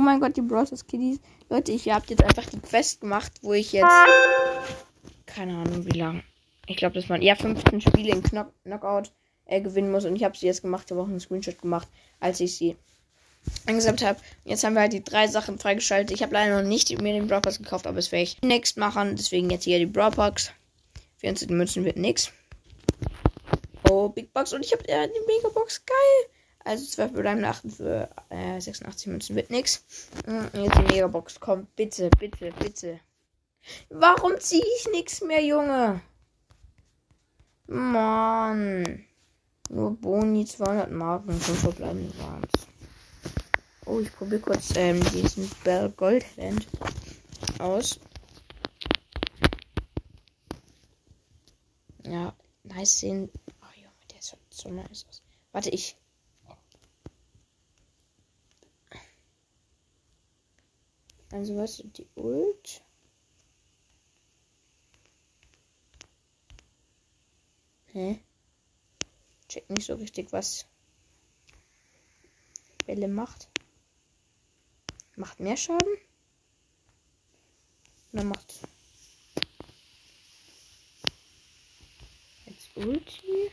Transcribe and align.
Oh 0.00 0.02
mein 0.02 0.18
Gott, 0.18 0.34
die 0.34 0.40
Bros. 0.40 0.70
Kiddies. 0.86 1.20
Leute, 1.50 1.72
ich 1.72 1.90
habe 1.90 2.06
jetzt 2.08 2.24
einfach 2.24 2.46
die 2.46 2.58
Quest 2.58 3.02
gemacht, 3.02 3.32
wo 3.42 3.52
ich 3.52 3.70
jetzt. 3.74 3.84
Keine 5.26 5.58
Ahnung, 5.58 5.84
wie 5.84 5.98
lang. 5.98 6.22
Ich 6.66 6.78
glaube, 6.78 6.94
das 6.94 7.10
waren 7.10 7.20
eher 7.20 7.36
15 7.36 7.82
Spiele 7.82 8.12
in 8.12 8.22
Knock 8.22 8.50
Knockout 8.64 9.12
äh, 9.44 9.60
gewinnen 9.60 9.92
muss. 9.92 10.06
Und 10.06 10.16
ich 10.16 10.24
habe 10.24 10.34
sie 10.34 10.46
jetzt 10.46 10.62
gemacht. 10.62 10.84
Ich 10.86 10.92
habe 10.92 11.02
auch 11.02 11.06
einen 11.06 11.20
Screenshot 11.20 11.60
gemacht, 11.60 11.86
als 12.18 12.40
ich 12.40 12.56
sie 12.56 12.76
angesammelt 13.66 14.02
habe. 14.02 14.18
Jetzt 14.46 14.64
haben 14.64 14.72
wir 14.72 14.80
halt 14.80 14.94
die 14.94 15.04
drei 15.04 15.28
Sachen 15.28 15.58
freigeschaltet. 15.58 16.16
Ich 16.16 16.22
habe 16.22 16.32
leider 16.32 16.62
noch 16.62 16.66
nicht 16.66 16.88
mir 17.02 17.12
den 17.12 17.26
Brawl 17.26 17.42
Pass 17.42 17.58
gekauft, 17.58 17.86
aber 17.86 17.96
das 17.96 18.10
werde 18.10 18.22
ich 18.22 18.40
next 18.40 18.78
machen. 18.78 19.16
Deswegen 19.16 19.50
jetzt 19.50 19.64
hier 19.64 19.78
die 19.78 19.84
Brawl 19.84 20.12
Packs. 20.12 20.50
14 21.18 21.54
Münzen 21.54 21.84
wird 21.84 21.98
nix. 21.98 22.32
Oh, 23.90 24.08
Big 24.08 24.32
Box. 24.32 24.54
Und 24.54 24.64
ich 24.64 24.72
habe 24.72 24.88
äh, 24.88 25.08
die 25.08 25.26
Mega 25.26 25.50
Box. 25.50 25.84
Geil. 25.84 26.30
Also 26.64 26.84
12 26.86 27.12
bleiben 27.12 27.44
8 27.44 27.72
für 27.72 28.08
äh, 28.28 28.60
86 28.60 29.06
Münzen 29.06 29.36
wird 29.36 29.50
nix. 29.50 29.84
Und 30.26 30.50
jetzt 30.54 30.78
die 30.78 30.92
Mega 30.92 31.06
Box. 31.06 31.40
Komm, 31.40 31.66
bitte, 31.74 32.10
bitte, 32.18 32.52
bitte. 32.58 33.00
Warum 33.88 34.38
ziehe 34.38 34.64
ich 34.78 34.88
nichts 34.92 35.22
mehr, 35.22 35.42
Junge? 35.44 36.00
Mann. 37.66 39.04
Nur 39.68 39.96
Boni 39.96 40.44
200 40.44 40.90
Marken. 40.90 41.32
5 41.32 41.58
verbleibende 41.60 42.18
waren 42.18 42.42
Oh, 43.86 43.98
ich 43.98 44.12
probiere 44.14 44.40
kurz 44.40 44.76
ähm, 44.76 45.00
diesen 45.10 45.50
Bell 45.64 45.90
Gold 45.90 46.24
Hand 46.36 46.66
aus. 47.58 47.98
Ja, 52.04 52.34
nice 52.62 53.00
sehen. 53.00 53.30
Oh 53.62 53.74
Junge, 53.74 53.94
der 54.12 54.22
sieht 54.22 54.38
so 54.50 54.68
nice 54.70 55.06
aus. 55.08 55.22
Warte, 55.52 55.70
ich. 55.70 55.96
Also 61.32 61.56
was 61.56 61.82
die 61.84 62.06
Ult? 62.16 62.82
Hä? 67.92 68.20
Check 69.48 69.68
nicht 69.70 69.86
so 69.86 69.94
richtig, 69.94 70.32
was 70.32 70.66
Bälle 72.86 73.08
macht. 73.08 73.48
Macht 75.16 75.38
mehr 75.38 75.56
Schaden? 75.56 75.96
Oder 78.12 78.24
macht. 78.24 78.60
Jetzt 82.46 82.76
Ulti. 82.76 83.50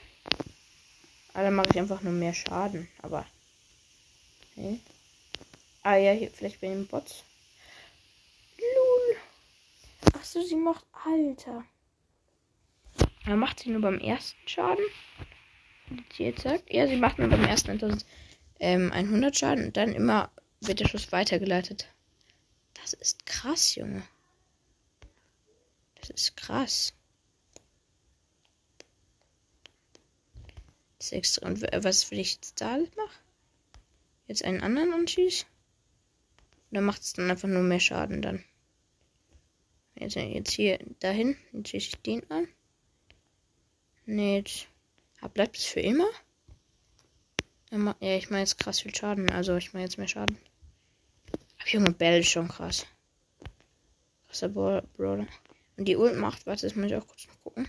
Ah, 1.33 1.43
dann 1.43 1.53
mache 1.53 1.69
ich 1.71 1.77
einfach 1.77 2.01
nur 2.01 2.13
mehr 2.13 2.33
Schaden. 2.33 2.87
Aber. 3.01 3.27
Okay. 4.51 4.79
Ah 5.83 5.97
ja, 5.97 6.13
hier 6.13 6.31
vielleicht 6.31 6.61
bei 6.61 6.67
den 6.67 6.87
Bots. 6.87 7.23
Ach 10.27 10.31
so, 10.31 10.41
sie 10.41 10.57
macht. 10.57 10.85
Alter. 11.05 11.63
Dann 13.25 13.39
macht 13.39 13.61
sie 13.61 13.69
nur 13.69 13.79
beim 13.79 13.97
ersten 13.97 14.45
Schaden. 14.45 14.83
Sie 16.11 16.23
jetzt 16.23 16.41
sagt. 16.41 16.73
Ja, 16.73 16.85
sie 16.85 16.97
macht 16.97 17.17
nur 17.17 17.29
beim 17.29 17.45
ersten 17.45 17.71
1100 17.71 18.05
ähm, 18.59 19.33
Schaden. 19.33 19.67
Und 19.67 19.77
dann 19.77 19.93
immer 19.93 20.29
wird 20.59 20.81
der 20.81 20.87
Schuss 20.89 21.13
weitergeleitet. 21.13 21.87
Das 22.73 22.91
ist 22.91 23.25
krass, 23.25 23.75
Junge. 23.75 24.03
Das 26.01 26.09
ist 26.09 26.35
krass. 26.35 26.93
Das 30.97 31.07
ist 31.07 31.13
extra. 31.13 31.47
Und 31.47 31.61
was 31.61 32.11
will 32.11 32.19
ich 32.19 32.33
jetzt 32.33 32.59
da 32.59 32.77
machen? 32.77 33.23
Jetzt 34.27 34.43
einen 34.43 34.61
anderen 34.61 34.93
anschießen? 34.93 35.47
Oder 36.71 36.81
macht 36.81 37.01
es 37.01 37.13
dann 37.13 37.31
einfach 37.31 37.47
nur 37.47 37.63
mehr 37.63 37.79
Schaden 37.79 38.21
dann? 38.21 38.43
Jetzt, 39.99 40.15
jetzt 40.15 40.51
hier 40.51 40.79
dahin. 40.99 41.35
Jetzt 41.53 41.69
schieße 41.69 41.87
ich 41.89 42.01
den 42.01 42.29
an. 42.29 42.47
Nee, 44.05 44.37
jetzt. 44.37 44.67
Bleibt 45.33 45.57
es 45.57 45.65
für 45.65 45.81
immer? 45.81 46.07
Ja, 47.71 48.15
ich 48.15 48.29
mache 48.29 48.39
jetzt 48.39 48.57
krass 48.57 48.79
viel 48.79 48.95
Schaden. 48.95 49.29
Also 49.31 49.55
ich 49.55 49.73
mache 49.73 49.83
jetzt 49.83 49.97
mehr 49.97 50.07
Schaden. 50.07 50.37
Ach, 51.59 51.67
Junge, 51.67 51.91
Bell 51.91 52.21
ist 52.21 52.29
schon 52.29 52.47
krass. 52.47 52.85
Krasser 54.27 54.49
Brawler. 54.49 55.27
Und 55.75 55.85
die 55.85 55.97
Ult 55.97 56.15
macht, 56.15 56.45
warte, 56.45 56.65
das 56.65 56.75
muss 56.75 56.85
ich 56.85 56.95
auch 56.95 57.07
kurz 57.07 57.27
noch 57.27 57.43
gucken. 57.43 57.67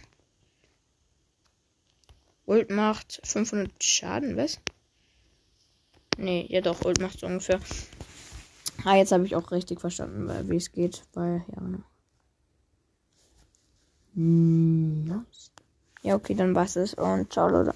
Ult 2.46 2.70
macht 2.70 3.20
500 3.24 3.82
Schaden, 3.82 4.36
was? 4.36 4.60
Nee, 6.16 6.46
ja 6.48 6.60
doch, 6.60 6.84
Ult 6.84 7.00
macht 7.00 7.18
so 7.20 7.26
ungefähr. 7.26 7.60
Ah, 8.84 8.96
jetzt 8.96 9.12
habe 9.12 9.26
ich 9.26 9.34
auch 9.34 9.50
richtig 9.50 9.80
verstanden, 9.80 10.48
wie 10.48 10.56
es 10.56 10.70
geht. 10.72 11.02
Weil, 11.12 11.44
ja, 11.48 11.60
genau. 11.60 11.82
Ja, 16.02 16.14
okay, 16.16 16.34
dann 16.34 16.54
war's 16.54 16.76
es 16.76 16.94
und 16.94 17.32
ciao, 17.32 17.48
Leute. 17.48 17.72